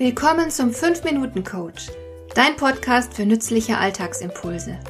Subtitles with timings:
[0.00, 1.88] Willkommen zum 5-Minuten-Coach,
[2.34, 4.80] dein Podcast für nützliche Alltagsimpulse.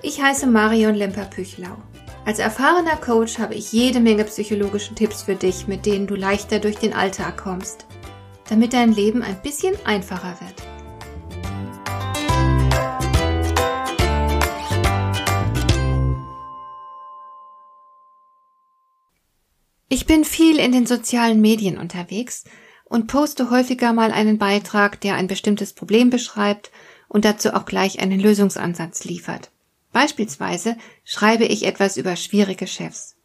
[0.00, 1.76] Ich heiße Marion Lemper-Püchlau.
[2.24, 6.58] Als erfahrener Coach habe ich jede Menge psychologische Tipps für dich, mit denen du leichter
[6.58, 7.84] durch den Alltag kommst,
[8.48, 10.54] damit dein Leben ein bisschen einfacher wird.
[19.90, 22.44] Ich bin viel in den sozialen Medien unterwegs
[22.94, 26.70] und poste häufiger mal einen Beitrag, der ein bestimmtes Problem beschreibt
[27.08, 29.50] und dazu auch gleich einen Lösungsansatz liefert.
[29.92, 33.16] Beispielsweise schreibe ich etwas über schwierige Chefs.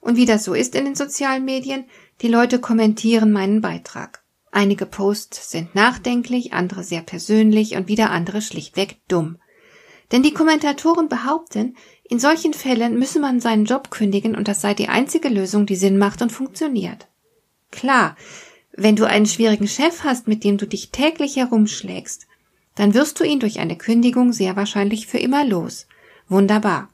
[0.00, 1.84] Und wie das so ist in den sozialen Medien,
[2.22, 4.24] die Leute kommentieren meinen Beitrag.
[4.50, 9.38] Einige Posts sind nachdenklich, andere sehr persönlich und wieder andere schlichtweg dumm.
[10.10, 14.74] Denn die Kommentatoren behaupten, in solchen Fällen müsse man seinen Job kündigen und das sei
[14.74, 17.06] die einzige Lösung, die Sinn macht und funktioniert.
[17.70, 18.16] Klar,
[18.76, 22.26] wenn du einen schwierigen Chef hast, mit dem du dich täglich herumschlägst,
[22.74, 25.86] dann wirst du ihn durch eine Kündigung sehr wahrscheinlich für immer los.
[26.28, 26.88] Wunderbar.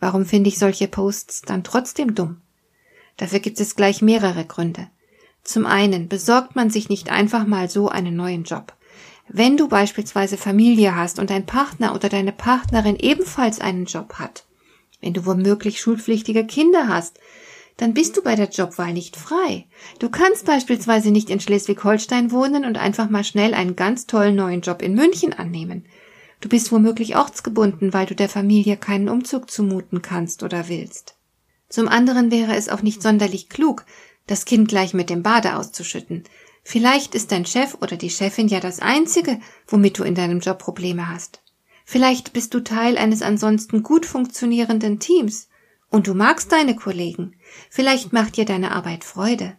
[0.00, 2.40] Warum finde ich solche Posts dann trotzdem dumm?
[3.16, 4.88] Dafür gibt es gleich mehrere Gründe.
[5.42, 8.72] Zum einen besorgt man sich nicht einfach mal so einen neuen Job.
[9.28, 14.46] Wenn du beispielsweise Familie hast und dein Partner oder deine Partnerin ebenfalls einen Job hat,
[15.00, 17.18] wenn du womöglich schulpflichtige Kinder hast,
[17.76, 19.66] dann bist du bei der Jobwahl nicht frei.
[19.98, 24.60] Du kannst beispielsweise nicht in Schleswig-Holstein wohnen und einfach mal schnell einen ganz tollen neuen
[24.60, 25.84] Job in München annehmen.
[26.40, 31.16] Du bist womöglich ortsgebunden, weil du der Familie keinen Umzug zumuten kannst oder willst.
[31.68, 33.84] Zum anderen wäre es auch nicht sonderlich klug,
[34.26, 36.24] das Kind gleich mit dem Bade auszuschütten.
[36.62, 40.58] Vielleicht ist dein Chef oder die Chefin ja das Einzige, womit du in deinem Job
[40.58, 41.42] Probleme hast.
[41.84, 45.48] Vielleicht bist du Teil eines ansonsten gut funktionierenden Teams
[45.90, 47.36] und du magst deine Kollegen.
[47.70, 49.56] Vielleicht macht dir deine Arbeit Freude.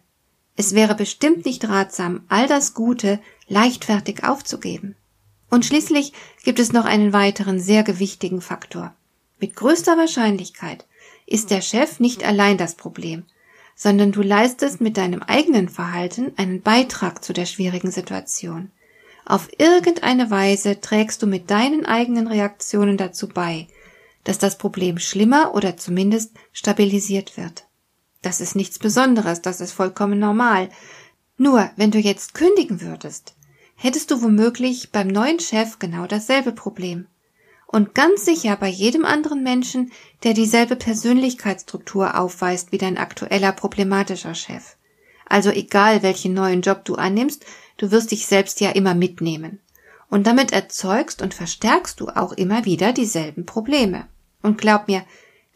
[0.56, 4.96] Es wäre bestimmt nicht ratsam, all das Gute leichtfertig aufzugeben.
[5.50, 6.12] Und schließlich
[6.44, 8.94] gibt es noch einen weiteren sehr gewichtigen Faktor.
[9.38, 10.86] Mit größter Wahrscheinlichkeit
[11.26, 13.24] ist der Chef nicht allein das Problem,
[13.74, 18.70] sondern du leistest mit deinem eigenen Verhalten einen Beitrag zu der schwierigen Situation.
[19.26, 23.66] Auf irgendeine Weise trägst du mit deinen eigenen Reaktionen dazu bei,
[24.24, 27.66] dass das Problem schlimmer oder zumindest stabilisiert wird.
[28.26, 30.68] Das ist nichts Besonderes, das ist vollkommen normal.
[31.36, 33.36] Nur, wenn du jetzt kündigen würdest,
[33.76, 37.06] hättest du womöglich beim neuen Chef genau dasselbe Problem.
[37.68, 39.92] Und ganz sicher bei jedem anderen Menschen,
[40.24, 44.74] der dieselbe Persönlichkeitsstruktur aufweist wie dein aktueller problematischer Chef.
[45.28, 49.60] Also egal welchen neuen Job du annimmst, du wirst dich selbst ja immer mitnehmen.
[50.10, 54.08] Und damit erzeugst und verstärkst du auch immer wieder dieselben Probleme.
[54.42, 55.04] Und glaub mir,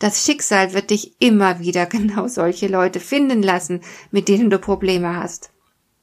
[0.01, 5.15] das Schicksal wird dich immer wieder genau solche Leute finden lassen, mit denen du Probleme
[5.15, 5.51] hast.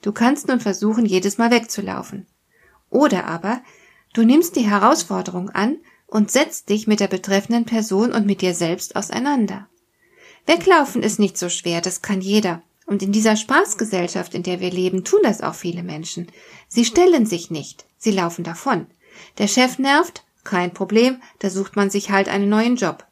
[0.01, 2.27] Du kannst nun versuchen, jedes Mal wegzulaufen.
[2.89, 3.61] Oder aber
[4.13, 8.53] du nimmst die Herausforderung an und setzt dich mit der betreffenden Person und mit dir
[8.53, 9.67] selbst auseinander.
[10.45, 12.61] Weglaufen ist nicht so schwer, das kann jeder.
[12.85, 16.27] Und in dieser Spaßgesellschaft, in der wir leben, tun das auch viele Menschen.
[16.69, 18.85] Sie stellen sich nicht, sie laufen davon.
[19.39, 23.06] Der Chef nervt, kein Problem, da sucht man sich halt einen neuen Job.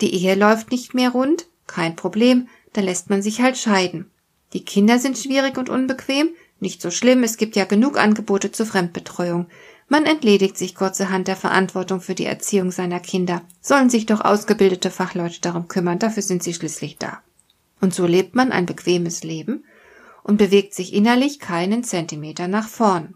[0.00, 1.46] Die Ehe läuft nicht mehr rund?
[1.66, 4.10] Kein Problem, da lässt man sich halt scheiden.
[4.52, 6.30] Die Kinder sind schwierig und unbequem?
[6.60, 9.46] Nicht so schlimm, es gibt ja genug Angebote zur Fremdbetreuung.
[9.88, 13.42] Man entledigt sich kurzerhand der Verantwortung für die Erziehung seiner Kinder.
[13.60, 17.20] Sollen sich doch ausgebildete Fachleute darum kümmern, dafür sind sie schließlich da.
[17.80, 19.64] Und so lebt man ein bequemes Leben
[20.22, 23.14] und bewegt sich innerlich keinen Zentimeter nach vorn.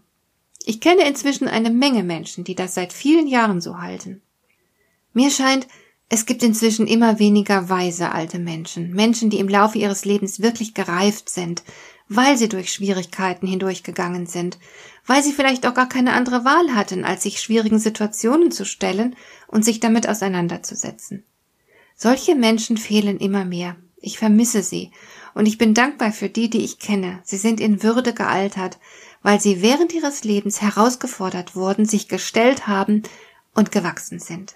[0.65, 4.21] Ich kenne inzwischen eine Menge Menschen, die das seit vielen Jahren so halten.
[5.13, 5.67] Mir scheint,
[6.09, 10.73] es gibt inzwischen immer weniger weise alte Menschen, Menschen, die im Laufe ihres Lebens wirklich
[10.73, 11.63] gereift sind,
[12.07, 14.57] weil sie durch Schwierigkeiten hindurchgegangen sind,
[15.05, 19.15] weil sie vielleicht auch gar keine andere Wahl hatten, als sich schwierigen Situationen zu stellen
[19.47, 21.23] und sich damit auseinanderzusetzen.
[21.95, 23.75] Solche Menschen fehlen immer mehr.
[24.01, 24.91] Ich vermisse sie,
[25.35, 27.19] und ich bin dankbar für die, die ich kenne.
[27.23, 28.79] Sie sind in Würde gealtert,
[29.21, 33.03] weil sie während ihres Lebens herausgefordert wurden, sich gestellt haben
[33.53, 34.55] und gewachsen sind.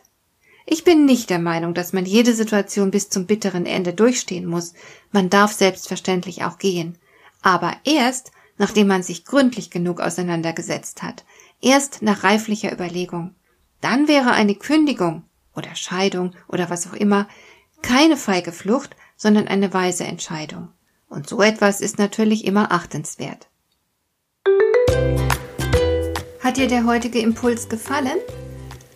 [0.65, 4.73] Ich bin nicht der Meinung, dass man jede Situation bis zum bitteren Ende durchstehen muss.
[5.11, 6.97] Man darf selbstverständlich auch gehen.
[7.41, 11.25] Aber erst, nachdem man sich gründlich genug auseinandergesetzt hat.
[11.61, 13.35] Erst nach reiflicher Überlegung.
[13.81, 15.23] Dann wäre eine Kündigung
[15.55, 17.27] oder Scheidung oder was auch immer
[17.81, 20.69] keine feige Flucht, sondern eine weise Entscheidung.
[21.09, 23.49] Und so etwas ist natürlich immer achtenswert.
[26.39, 28.17] Hat dir der heutige Impuls gefallen?